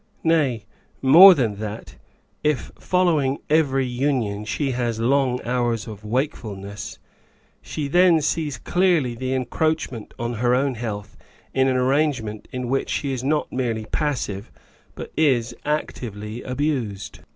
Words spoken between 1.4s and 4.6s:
that: if fol lowmg every union